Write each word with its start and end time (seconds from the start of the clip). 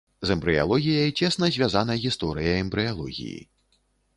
З 0.27 0.35
эмбрыялогіяй 0.35 1.11
цесна 1.19 1.49
звязана 1.57 1.99
гісторыя 2.07 2.57
эмбрыялогіі. 2.63 3.37